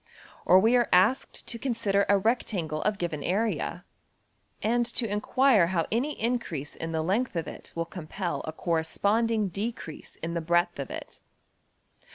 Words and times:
Or 0.47 0.59
we 0.59 0.75
are 0.75 0.89
asked 0.91 1.45
to 1.45 1.59
consider 1.59 2.07
a 2.09 2.17
rectangle 2.17 2.81
of 2.81 2.97
given 2.97 3.21
area, 3.21 3.85
and 4.63 4.83
to 4.83 5.05
enquire 5.07 5.67
how 5.67 5.85
any 5.91 6.19
increase 6.19 6.75
in 6.75 6.91
the 6.91 7.03
length 7.03 7.35
of 7.35 7.47
it 7.47 7.71
will 7.75 7.85
compel 7.85 8.41
a 8.45 8.51
corresponding 8.51 9.49
decrease 9.49 10.15
in 10.15 10.33
the 10.33 10.41
breadth 10.41 10.79
of 10.79 10.89
it. 10.89 11.19